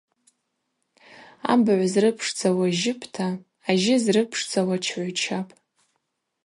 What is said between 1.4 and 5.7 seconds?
Абыгӏв зрыпшдзауа жьыпӏта, ажьы зрыпшдзауа чгӏвычапӏ.